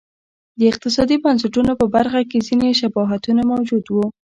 [0.59, 3.95] د اقتصادي بنسټونو په برخه کې ځیني شباهتونه موجود و.